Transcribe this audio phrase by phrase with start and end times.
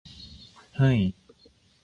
[0.77, 0.99] เฮ่ย